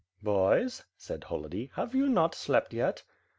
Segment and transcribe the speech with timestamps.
[0.23, 3.03] "Boys," said Holody, "have you not slept yet?"